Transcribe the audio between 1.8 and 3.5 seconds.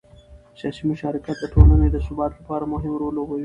د ثبات لپاره مهم رول لوبوي